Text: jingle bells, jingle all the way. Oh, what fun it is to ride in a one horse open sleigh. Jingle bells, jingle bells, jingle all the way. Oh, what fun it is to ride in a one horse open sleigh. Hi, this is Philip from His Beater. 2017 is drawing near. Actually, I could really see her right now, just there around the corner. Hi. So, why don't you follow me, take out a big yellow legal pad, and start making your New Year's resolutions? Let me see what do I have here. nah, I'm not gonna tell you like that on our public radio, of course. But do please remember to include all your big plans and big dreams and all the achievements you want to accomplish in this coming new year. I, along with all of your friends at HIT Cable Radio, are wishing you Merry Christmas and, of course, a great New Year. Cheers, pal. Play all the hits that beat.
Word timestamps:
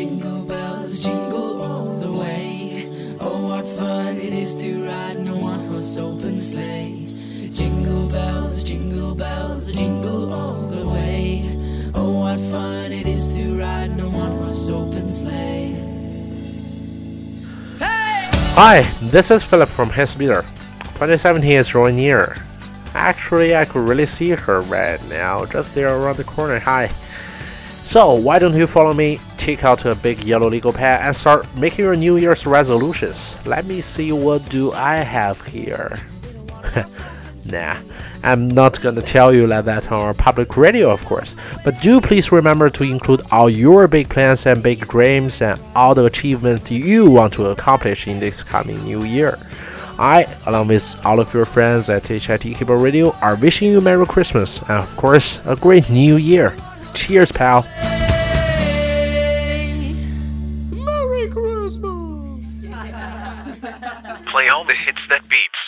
jingle 0.00 0.42
bells, 0.44 1.02
jingle 1.02 1.62
all 1.62 1.94
the 1.98 2.10
way. 2.10 2.88
Oh, 3.20 3.48
what 3.48 3.66
fun 3.76 4.16
it 4.16 4.32
is 4.32 4.54
to 4.54 4.86
ride 4.86 5.16
in 5.16 5.28
a 5.28 5.36
one 5.36 5.66
horse 5.68 5.98
open 5.98 6.40
sleigh. 6.40 7.06
Jingle 7.50 8.08
bells, 8.08 8.64
jingle 8.64 9.14
bells, 9.14 9.70
jingle 9.74 10.32
all 10.32 10.62
the 10.68 10.88
way. 10.88 11.90
Oh, 11.94 12.12
what 12.20 12.38
fun 12.50 12.92
it 12.92 13.06
is 13.06 13.28
to 13.34 13.58
ride 13.58 13.90
in 13.90 14.00
a 14.00 14.08
one 14.08 14.38
horse 14.38 14.70
open 14.70 15.06
sleigh. 15.06 15.76
Hi, 18.56 18.80
this 19.02 19.30
is 19.30 19.42
Philip 19.42 19.68
from 19.68 19.90
His 19.90 20.14
Beater. 20.14 20.46
2017 20.96 21.50
is 21.50 21.68
drawing 21.68 21.96
near. 21.96 22.36
Actually, 22.94 23.54
I 23.54 23.66
could 23.66 23.86
really 23.86 24.06
see 24.06 24.30
her 24.30 24.62
right 24.62 25.02
now, 25.08 25.44
just 25.44 25.74
there 25.74 25.94
around 25.94 26.16
the 26.16 26.24
corner. 26.24 26.58
Hi. 26.58 26.90
So, 27.84 28.14
why 28.14 28.38
don't 28.38 28.54
you 28.54 28.66
follow 28.66 28.94
me, 28.94 29.18
take 29.40 29.64
out 29.64 29.86
a 29.86 29.94
big 29.94 30.22
yellow 30.22 30.48
legal 30.48 30.72
pad, 30.72 31.00
and 31.02 31.16
start 31.16 31.46
making 31.56 31.86
your 31.86 31.96
New 31.96 32.18
Year's 32.18 32.46
resolutions? 32.46 33.34
Let 33.46 33.64
me 33.64 33.80
see 33.80 34.12
what 34.12 34.46
do 34.50 34.70
I 34.72 34.96
have 34.96 35.44
here. 35.46 35.98
nah, 37.46 37.76
I'm 38.22 38.48
not 38.48 38.80
gonna 38.82 39.00
tell 39.00 39.32
you 39.32 39.46
like 39.46 39.64
that 39.64 39.90
on 39.90 40.04
our 40.04 40.12
public 40.14 40.58
radio, 40.58 40.90
of 40.90 41.04
course. 41.06 41.34
But 41.64 41.80
do 41.80 42.00
please 42.02 42.30
remember 42.30 42.68
to 42.70 42.84
include 42.84 43.22
all 43.32 43.48
your 43.48 43.88
big 43.88 44.10
plans 44.10 44.44
and 44.44 44.62
big 44.62 44.86
dreams 44.88 45.40
and 45.40 45.58
all 45.74 45.94
the 45.94 46.04
achievements 46.04 46.70
you 46.70 47.10
want 47.10 47.32
to 47.34 47.46
accomplish 47.46 48.06
in 48.06 48.20
this 48.20 48.42
coming 48.42 48.84
new 48.84 49.04
year. 49.04 49.38
I, 49.98 50.26
along 50.46 50.68
with 50.68 50.96
all 51.04 51.20
of 51.20 51.32
your 51.34 51.44
friends 51.44 51.88
at 51.88 52.06
HIT 52.06 52.40
Cable 52.40 52.76
Radio, 52.76 53.14
are 53.20 53.36
wishing 53.36 53.70
you 53.70 53.80
Merry 53.80 54.06
Christmas 54.06 54.58
and, 54.62 54.78
of 54.78 54.96
course, 54.96 55.40
a 55.46 55.56
great 55.56 55.90
New 55.90 56.16
Year. 56.16 56.54
Cheers, 56.94 57.32
pal. 57.32 57.66
Play 64.32 64.48
all 64.48 64.64
the 64.64 64.74
hits 64.74 64.98
that 65.10 65.22
beat. 65.28 65.59